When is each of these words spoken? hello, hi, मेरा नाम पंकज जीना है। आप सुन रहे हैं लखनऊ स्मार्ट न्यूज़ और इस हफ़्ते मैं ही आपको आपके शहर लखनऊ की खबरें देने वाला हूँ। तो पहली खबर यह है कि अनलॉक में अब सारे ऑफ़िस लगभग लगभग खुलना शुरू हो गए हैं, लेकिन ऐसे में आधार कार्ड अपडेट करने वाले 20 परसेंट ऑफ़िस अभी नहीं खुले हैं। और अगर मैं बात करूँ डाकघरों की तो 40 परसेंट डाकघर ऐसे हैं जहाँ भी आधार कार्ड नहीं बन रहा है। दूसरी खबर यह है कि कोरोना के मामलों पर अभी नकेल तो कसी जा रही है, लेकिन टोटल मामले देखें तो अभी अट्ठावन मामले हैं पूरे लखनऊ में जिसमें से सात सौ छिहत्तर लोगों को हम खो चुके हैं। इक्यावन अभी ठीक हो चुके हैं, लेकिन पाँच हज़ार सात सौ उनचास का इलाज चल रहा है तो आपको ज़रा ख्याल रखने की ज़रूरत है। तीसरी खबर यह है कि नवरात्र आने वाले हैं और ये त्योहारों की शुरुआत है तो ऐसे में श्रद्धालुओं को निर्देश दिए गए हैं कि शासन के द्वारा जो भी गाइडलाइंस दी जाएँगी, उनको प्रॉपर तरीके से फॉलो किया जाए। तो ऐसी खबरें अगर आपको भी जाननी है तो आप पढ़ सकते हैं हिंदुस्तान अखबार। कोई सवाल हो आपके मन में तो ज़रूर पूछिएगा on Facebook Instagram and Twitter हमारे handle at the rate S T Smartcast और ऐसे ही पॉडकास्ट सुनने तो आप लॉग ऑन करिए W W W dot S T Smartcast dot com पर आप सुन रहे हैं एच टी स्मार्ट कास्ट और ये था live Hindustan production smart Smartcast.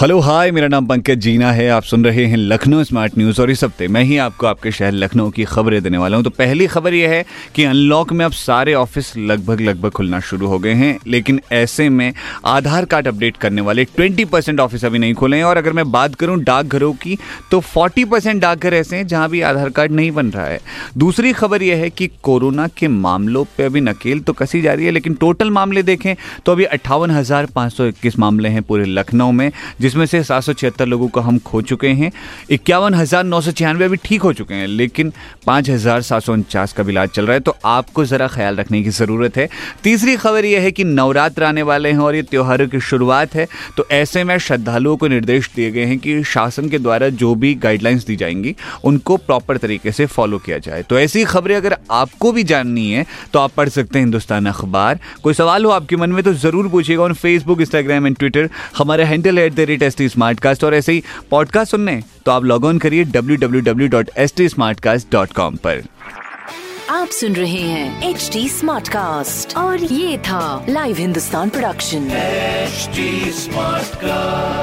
hello, 0.00 0.18
hi, 0.20 0.50
मेरा 0.50 0.68
नाम 0.68 0.86
पंकज 0.86 1.18
जीना 1.18 1.50
है। 1.52 1.68
आप 1.68 1.82
सुन 1.82 2.04
रहे 2.04 2.24
हैं 2.26 2.36
लखनऊ 2.36 2.84
स्मार्ट 2.84 3.16
न्यूज़ 3.18 3.40
और 3.40 3.50
इस 3.50 3.62
हफ़्ते 3.64 3.88
मैं 3.88 4.02
ही 4.02 4.16
आपको 4.16 4.46
आपके 4.46 4.70
शहर 4.72 4.92
लखनऊ 4.92 5.30
की 5.30 5.44
खबरें 5.44 5.82
देने 5.82 5.98
वाला 5.98 6.16
हूँ। 6.16 6.24
तो 6.24 6.30
पहली 6.30 6.66
खबर 6.66 6.94
यह 6.94 7.10
है 7.10 7.24
कि 7.54 7.64
अनलॉक 7.64 8.12
में 8.12 8.24
अब 8.24 8.32
सारे 8.32 8.74
ऑफ़िस 8.74 9.12
लगभग 9.16 9.60
लगभग 9.60 9.90
खुलना 9.90 10.20
शुरू 10.20 10.46
हो 10.46 10.58
गए 10.58 10.72
हैं, 10.72 10.98
लेकिन 11.06 11.40
ऐसे 11.52 11.88
में 11.88 12.12
आधार 12.44 12.84
कार्ड 12.84 13.08
अपडेट 13.08 13.36
करने 13.36 13.60
वाले 13.60 13.84
20 13.98 14.24
परसेंट 14.24 14.60
ऑफ़िस 14.60 14.84
अभी 14.84 14.98
नहीं 14.98 15.14
खुले 15.14 15.36
हैं। 15.36 15.44
और 15.44 15.56
अगर 15.56 15.72
मैं 15.72 15.90
बात 15.92 16.14
करूँ 16.14 16.38
डाकघरों 16.42 16.92
की 16.92 17.18
तो 17.50 17.60
40 17.66 18.04
परसेंट 18.04 18.40
डाकघर 18.42 18.74
ऐसे 18.74 18.96
हैं 18.96 19.06
जहाँ 19.06 19.28
भी 19.30 19.40
आधार 19.40 19.68
कार्ड 19.70 19.92
नहीं 19.92 20.10
बन 20.10 20.30
रहा 20.30 20.46
है। 20.46 20.60
दूसरी 20.98 21.32
खबर 21.32 21.62
यह 21.62 21.76
है 21.76 21.90
कि 21.90 22.10
कोरोना 22.22 22.68
के 22.68 22.88
मामलों 22.88 23.44
पर 23.44 23.64
अभी 23.64 23.80
नकेल 23.80 24.20
तो 24.20 24.32
कसी 24.32 24.62
जा 24.62 24.72
रही 24.72 24.86
है, 24.86 24.92
लेकिन 24.92 25.14
टोटल 25.14 25.50
मामले 25.50 25.82
देखें 25.82 26.14
तो 26.46 26.52
अभी 26.52 26.64
अट्ठावन 26.64 27.24
मामले 28.18 28.48
हैं 28.48 28.62
पूरे 28.62 28.84
लखनऊ 28.84 29.30
में 29.32 29.50
जिसमें 29.90 30.06
से 30.06 30.22
सात 30.24 30.42
सौ 30.42 30.52
छिहत्तर 30.54 30.86
लोगों 30.86 31.06
को 31.08 31.20
हम 31.20 31.38
खो 31.40 31.60
चुके 31.62 31.88
हैं। 31.90 32.10
इक्यावन 32.50 32.94
अभी 32.94 33.96
ठीक 33.98 34.22
हो 34.22 34.32
चुके 34.32 34.54
हैं, 34.54 34.66
लेकिन 34.68 35.12
पाँच 35.46 35.70
हज़ार 35.70 36.02
सात 36.02 36.22
सौ 36.22 36.32
उनचास 36.32 36.72
का 36.72 36.82
इलाज 36.90 37.08
चल 37.10 37.26
रहा 37.26 37.34
है 37.34 37.40
तो 37.40 37.54
आपको 37.66 38.04
ज़रा 38.04 38.26
ख्याल 38.28 38.56
रखने 38.56 38.82
की 38.82 38.90
ज़रूरत 38.90 39.36
है। 39.36 39.48
तीसरी 39.84 40.16
खबर 40.16 40.44
यह 40.44 40.60
है 40.62 40.70
कि 40.70 40.84
नवरात्र 40.84 41.44
आने 41.44 41.62
वाले 41.62 41.90
हैं 41.90 41.98
और 42.00 42.14
ये 42.14 42.22
त्योहारों 42.24 42.66
की 42.68 42.80
शुरुआत 42.82 43.34
है 43.34 43.46
तो 43.76 43.86
ऐसे 43.92 44.24
में 44.24 44.36
श्रद्धालुओं 44.40 44.96
को 44.96 45.08
निर्देश 45.08 45.50
दिए 45.56 45.70
गए 45.70 45.84
हैं 45.84 45.98
कि 45.98 46.22
शासन 46.24 46.68
के 46.68 46.78
द्वारा 46.78 47.08
जो 47.10 47.34
भी 47.34 47.54
गाइडलाइंस 47.56 48.06
दी 48.06 48.16
जाएँगी, 48.16 48.54
उनको 48.84 49.16
प्रॉपर 49.18 49.56
तरीके 49.56 49.92
से 49.92 50.06
फॉलो 50.08 50.38
किया 50.40 50.58
जाए। 50.60 50.82
तो 50.82 50.98
ऐसी 50.98 51.24
खबरें 51.26 51.56
अगर 51.56 51.76
आपको 51.92 52.32
भी 52.32 52.44
जाननी 52.44 52.90
है 52.90 53.04
तो 53.32 53.38
आप 53.38 53.52
पढ़ 53.56 53.68
सकते 53.70 53.98
हैं 53.98 54.04
हिंदुस्तान 54.04 54.46
अखबार। 54.46 54.98
कोई 55.22 55.34
सवाल 55.34 55.64
हो 55.64 55.70
आपके 55.72 55.96
मन 55.96 56.10
में 56.10 56.22
तो 56.24 56.34
ज़रूर 56.36 56.68
पूछिएगा 56.68 57.02
on 57.02 57.14
Facebook 57.16 57.60
Instagram 57.60 58.06
and 58.06 58.16
Twitter 58.16 58.48
हमारे 58.78 59.04
handle 59.04 59.38
at 59.38 59.54
the 59.54 59.60
rate 59.62 59.79
S 59.82 59.96
T 59.96 60.08
Smartcast 60.08 60.64
और 60.64 60.74
ऐसे 60.74 60.92
ही 60.92 61.02
पॉडकास्ट 61.30 61.70
सुनने 61.70 62.00
तो 62.26 62.32
आप 62.32 62.44
लॉग 62.44 62.64
ऑन 62.64 62.78
करिए 62.78 63.04
W 63.04 63.36
W 63.36 63.60
W 63.62 63.88
dot 63.88 64.10
S 64.16 64.34
T 64.36 64.48
Smartcast 64.80 65.10
dot 65.12 65.32
com 65.32 65.56
पर 65.64 65.82
आप 66.90 67.08
सुन 67.08 67.34
रहे 67.36 67.60
हैं 67.60 68.08
एच 68.10 68.28
टी 68.32 68.48
स्मार्ट 68.48 68.88
कास्ट 68.88 69.56
और 69.56 69.84
ये 69.84 70.16
था 70.28 70.64
live 70.68 70.96
Hindustan 70.96 71.50
production 71.50 72.08
smart 73.38 73.80
Smartcast. 73.90 74.59